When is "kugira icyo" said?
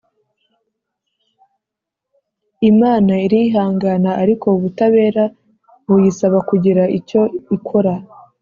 6.49-7.21